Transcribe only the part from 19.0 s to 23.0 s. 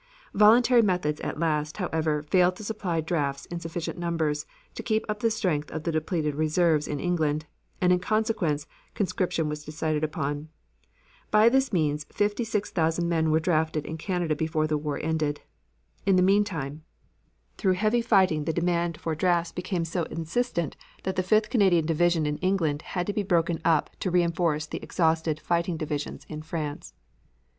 drafts became so insistent that the Fifth Canadian Division in England